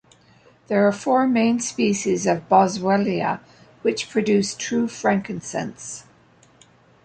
[0.65, 3.39] There are four main species of "Boswellia"
[3.83, 6.05] which produce true frankincense.